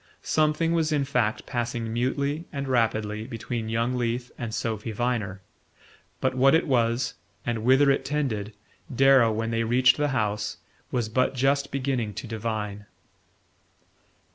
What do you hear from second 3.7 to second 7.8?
Leath and Sophy Viner; but what it was, and